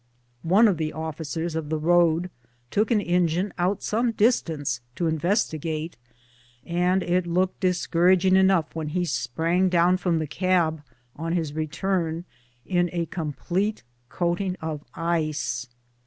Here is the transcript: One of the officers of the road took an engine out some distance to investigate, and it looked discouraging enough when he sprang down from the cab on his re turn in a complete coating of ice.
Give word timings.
One 0.41 0.67
of 0.67 0.77
the 0.77 0.93
officers 0.93 1.55
of 1.55 1.69
the 1.69 1.77
road 1.77 2.31
took 2.71 2.89
an 2.89 2.99
engine 3.01 3.53
out 3.59 3.83
some 3.83 4.13
distance 4.13 4.81
to 4.95 5.05
investigate, 5.05 5.95
and 6.65 7.03
it 7.03 7.27
looked 7.27 7.59
discouraging 7.59 8.35
enough 8.35 8.73
when 8.75 8.87
he 8.87 9.05
sprang 9.05 9.69
down 9.69 9.97
from 9.97 10.17
the 10.17 10.25
cab 10.25 10.81
on 11.15 11.33
his 11.33 11.53
re 11.53 11.67
turn 11.67 12.25
in 12.65 12.89
a 12.91 13.05
complete 13.05 13.83
coating 14.09 14.57
of 14.59 14.83
ice. 14.95 15.67